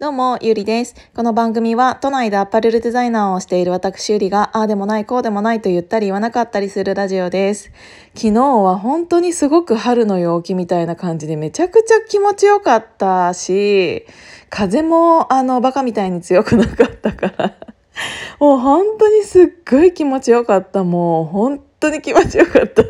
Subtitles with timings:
[0.00, 0.94] どうも、ゆりです。
[1.12, 7.72] この番組は、都内でアパレルデザイナーをしている私ゆりが、ああでもない、こうでもないと言ったり言わなかったりするラジオです。
[8.14, 14.06] 昨日は本当にすごく春の陽気みたいな感じでめちゃくちゃ気持ちよかったし、
[14.50, 17.54] 風もあの、バカみたいに強くなかったから
[18.38, 20.84] もう本当にすっごい気持ちよかった。
[20.84, 22.84] もう本当に気持ちよかった。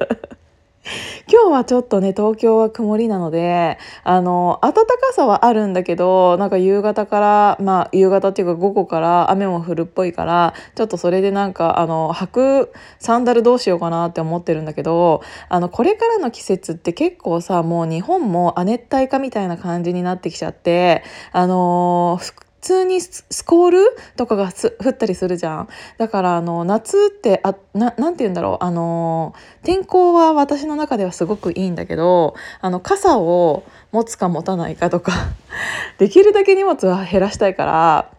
[1.30, 22.18] 今日はちょっとね東京は曇りなのであの暖かさはあるんだけどなんか夕方からまあ夕方っていうか午後から雨も降るっぽいからちょっとそれでなんかあの履くサンダルどうしようかなって思ってるんだけどあのこれからの季節って結構さもう日本も亜熱帯化みたいな感じになってきちゃってあの
[22.60, 23.78] 普通にスコール
[24.16, 24.50] とかが
[24.84, 25.68] 降ったりするじゃん。
[25.96, 28.64] だからあの夏ってあななんて言うんだろう。
[28.64, 35.12] あの天候は私の中ではすごくいいんだけどあの傘を持つか持たないかとか
[35.98, 38.10] できるだけ荷物は減らしたいから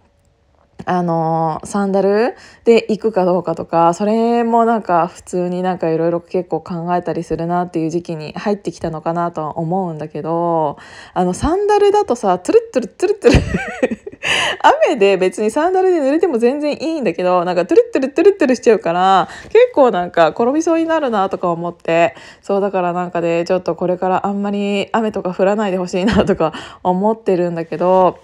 [0.85, 10.77] あのサンダルで行くかどうかとかそれもなんか普通になんかいろいろ結構考えたりするなっていう時期に入ってきたのかなとは思うんだけど
[11.13, 14.09] あのサンダルだとさトゥルットゥルトゥルトゥル
[14.89, 28.19] 雨で別にサンダルで濡れても全然いいんだけどなんかトゥルットゥルトゥルトゥルしちゃうから結構なんか転びそうになるなとか思ってそうだからなんかで、ね、ちょっとこれからあんまり雨とか降らないでほしいなとか思ってるんだけど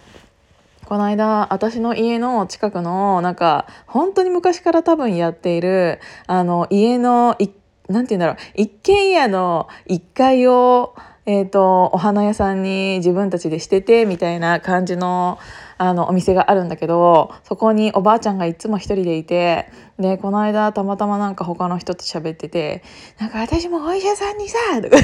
[0.85, 7.35] この間私の家の近くのなんか本当に昔から多分やっているあの家の
[7.87, 15.39] 何て言うんだろう一軒家の1階を、えーと、お花屋さんに自分たちでしててみたいな感じの
[15.77, 22.81] あのお店があるんだけどそこにおばあちゃんがいつも一人でいてでこの間たまたまなんか他の人と喋ってて
[23.19, 24.97] 「なんか私もお医者さんにさ」とか。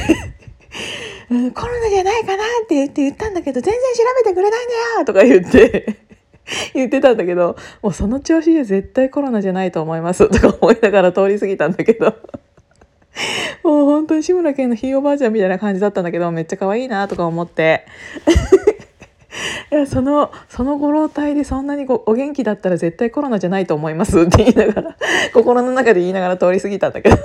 [1.29, 5.97] うん、コロナじゃないかなって言って言ったんだけど全然調べてくれないんだよとか言って
[6.73, 10.29] 言ってたんだけどもうその調子で絶対コロナじゃないと思います。
[10.29, 12.13] とか思いながら通り過ぎたんだけど。
[13.63, 17.85] もう本当に志村けんのひいおばあちゃんみたいな感じだったんだけどめっちゃ可愛いなとか思って。
[19.71, 24.97] い やそのそのご老体でそんなにお元気だったら絶対コロナじゃないと思いますって言いながら
[25.33, 27.17] 心の中で言いながら通り過ぎたんだけど。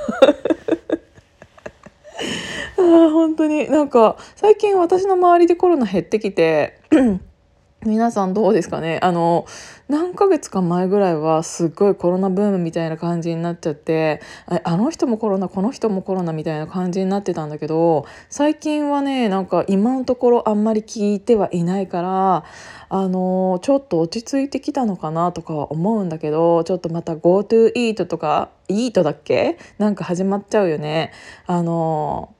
[2.87, 3.69] あ本当に。
[3.71, 6.81] なんか最近私の周りでコロナ減ってきて
[7.85, 8.99] 皆さんどうですかね。
[9.03, 9.47] あの
[9.89, 14.21] 何ヶ月か前ぐらいはすっごいコロナブームみたいな感じになっちゃって
[14.65, 22.45] あの人もコロナこの人もコロナみたいな感じになってたんだけど最近はねなんか今のところあんまり聞いてはいないから
[22.89, 29.59] あのちょっと落ち着いてきたのかなとかは思うんだけどちょっとまた GoTo イートとかイートだっけ？
[29.79, 31.13] なんか始まっちゃうよね。
[31.47, 32.35] あの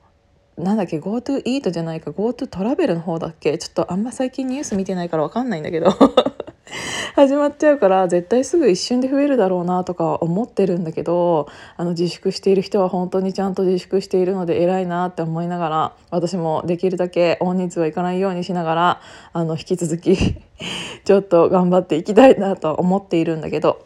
[0.57, 3.57] なんだっけ GoTo イートじゃないか GoTo トラベルの方だっけ？
[3.57, 5.91] ちょっとあんま最近ニュース見てないから分かんないんだけど。
[7.15, 19.01] 始まっちゃうから絶対すぐ一瞬で増えるだろうなとか思ってるんだけどあの自粛している人は本当にちゃんと自粛しているので偉いなって思いながら私もできるだけ大人数はいかないようにしながら
[19.33, 20.15] あの引き続き
[21.05, 23.79] ちょっと頑張っていきたいなと思っているんだけど。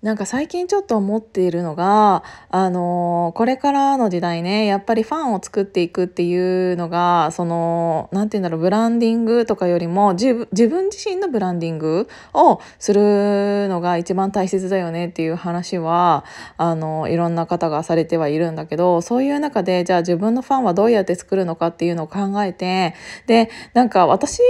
[0.00, 16.24] なんか最近ちょっと思っているのが、あのー、これからの時代ね、やっぱりファンを作っていくっていうのが、その、なんて言うんだろう、ブランディングとかよりも、自分自身のブランディングをするのが一番大切だよねっていう話は、
[16.58, 22.94] あの、いろんな方がされてはいるんだけど、そういう中で、じゃあ自分のファンはどうやって作るのかっていうのを考えて、
[23.26, 24.42] で、なんか私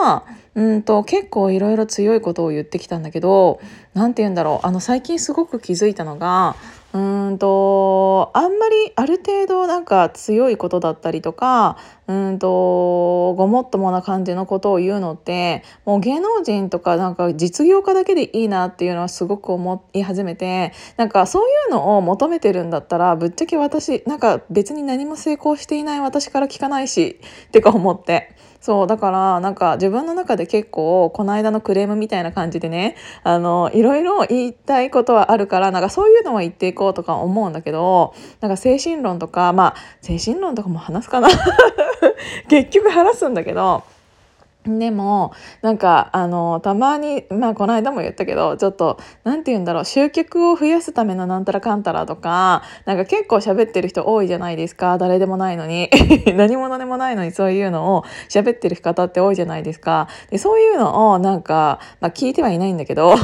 [0.00, 0.24] は、
[0.56, 3.60] うんと結構いろいろ強いことを言ってきたんだけど
[3.92, 6.56] 何て言うんだろうあの最近すごく気づいたのが
[6.94, 28.34] うんとあんまりある程度なんか強いことだったりとかうんとごもっともな感じのことを言うのってもう芸能人とかなんか実業家だけでいいなっていうのはすごく思い始めてなんかそういうのを求めてるんだったらぶっちゃけ私なんか別に何も成功していない私から聞かないしってか思って。
[28.66, 41.28] そうだからなんか自分の中で結構この間のクレームみたいな感じでねあのいろいろ言いたいことはあるからなんかそういうのは言っていこうとか思うんだけどなんか精神論とかまあ精神論とかも話すかな
[42.50, 43.84] 結局話すんだけど。
[44.66, 45.32] でも
[45.62, 54.98] なんかあのたまにまあこの間も言ったけどちょっと何て言うんだろう集客を増やすためのなんたらかんたらとかなんか結構喋ってる人多いじゃないですか。
[54.98, 55.90] 誰でもないのに。
[56.34, 60.08] 何者でもないのにそういうのを喋ってる方って多いじゃないですか。
[60.30, 63.14] でそういうのをなんか、まあ、聞いてはいないんだけど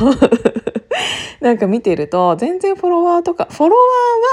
[1.41, 3.77] なんか見てると全然フォロワーとかフォロ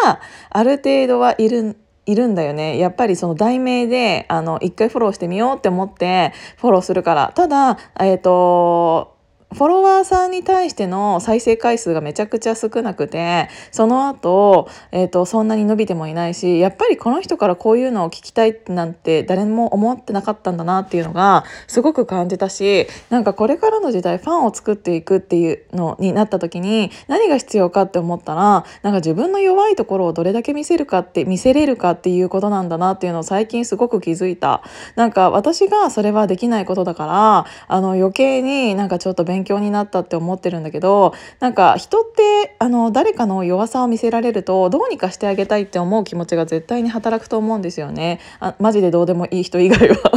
[0.03, 0.19] ワーは
[0.50, 2.77] ある程度はいるいるんだよね。
[2.77, 7.31] やっぱりその題名であの一回フォローしてみようって思ってフォローするから。
[7.35, 9.19] ただえっ、ー、と
[9.51, 34.61] フォロワーさんに対しての再生回数がめちゃくちゃ少なくてその後、えーと、そんなに伸びてもいないしやっぱりこの人からこういうのを聞きたいなんて誰も思ってなかったんだなっていうのがすごく感じたしなんかこれからの時代ファンを作っていくっていうのになった時に何が必要かって思ったらなんか自分の弱いところをどれだけ見せるかって見せれるかっていうことなんだなっていうのを最近すごく気づいた。
[34.95, 48.19] なんか私がそれはできないことだからあの余計になんかちょっと勉勉強になったって思ってるんだけどなんか人ってあの誰かの弱さを見せられるとどうにかしてあげたいって思う気持ちが絶対に働くと思うんですよね。
[48.39, 49.95] あマジでどうでもいい人以外は。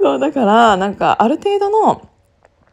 [0.00, 2.02] そうだからなんかある程度の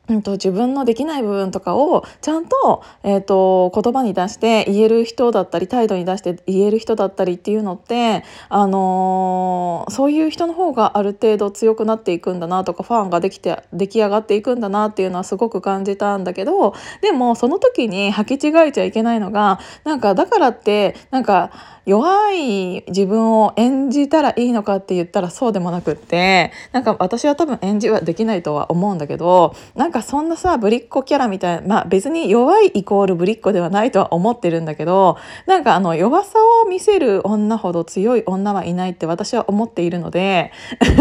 [0.07, 21.51] うんと、自分のできない部分とかをちゃんと,、えーと、言葉に出して言える人だったり態度に出して言える人だったりっていうのって、あのー、そういう人の方がある程度強くなっていくんだなとかファンができて出来上がっていくんだなっていうのはすごく感じたんだけどでもその時に履き違えちゃいけないのがなんかだからってなんか
[21.85, 40.51] 弱い自分を演じたらいいのかって言ったらそうでもなくってなんか私は多分演じはできないとは思うんだけどなんかそんなさぶりっ子キャラみたいなまあ別に弱いイコールぶりっ子ではないとは思ってるんだけどなんかあの弱さを見せる女ほど強い女はいないって私は思っているので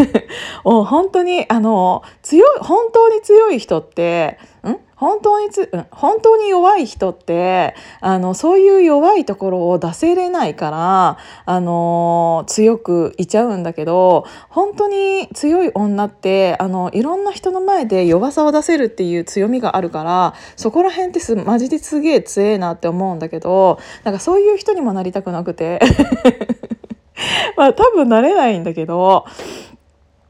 [0.64, 4.76] もう本当にあの強い本当に強い人ってん？
[5.04, 25.80] 本当につ、うん、本当に弱い人ってあのそういう弱いところを出せれないからあの強くいちゃうんだけど本当に強い女ってあのいろんな人の前で弱さを出せるっていう強みがあるからそこら辺ってすマジですげえ強えなって思うんだけどなんかそういう人にもなりたくなくて。
[27.56, 29.24] まあ多分なれないんだけど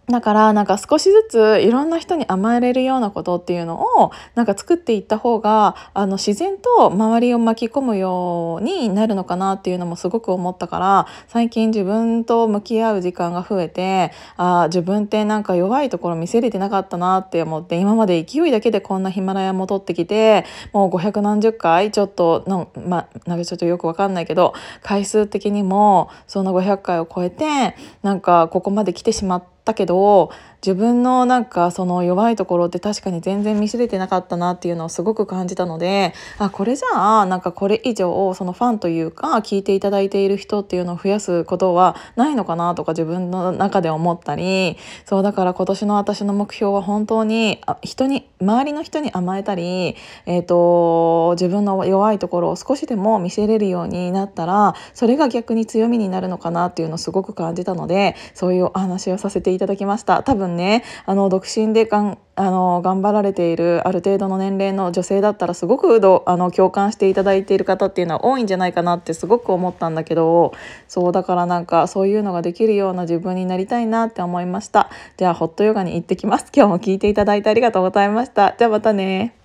[0.08, 24.52] だからなんか少しずついろんな人に甘えれるようなことっていうのをなんか作っていった方があの自然と周りを巻き込むようになるのかなっていうのもすごく思ったから最近自分と向き合う時間が増えてあ自分ってなんか弱いところ見せれてなかったなって思って今まで勢いだけでこんなヒマラヤ戻ってきてもう500何十回ちょっとのまなんかちょっとよくわかんないけど
[24.82, 30.30] 回数的にもその500回を超えてなんかここまで来てしまってったけど
[30.64, 49.96] 自分のなんかその弱いところって確かに全然見せれてなかったなっていうのをすごく感じたのであこれじゃあなんかこれ以上そのファンというか聞いていただいている人っていうのを増やすことはないのかなとか自分の中で思ったりそうだから今年の私の目標は本当に人に周りの人に甘えたり、
[50.26, 60.22] えーと、自分の弱いところを少しでも見せれるようになったらそれが逆に強みになるのかなっていうのをすごく感じたのでそういうお話をさせていただきました。
[60.22, 70.52] 多分ねあの独身でがんあの頑張られているある程度の年齢の女性だったらすごくあの共感していただいている方っていうのは多いんじゃないかなってすごく思ったんだけど
[70.88, 74.90] そうだからなんかそういうのができるような自分になりたいなって思いました。
[75.16, 76.46] じゃあホットヨガに行ってきます。
[76.54, 78.54] 今日も聞いていただいてありがとうございました。
[78.58, 79.43] じゃあまたね。